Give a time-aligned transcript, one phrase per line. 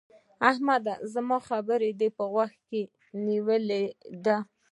[0.49, 0.93] احمده!
[1.13, 2.81] زما خبره دې په غوږو کې
[3.25, 3.83] نيولې
[4.25, 4.37] ده؟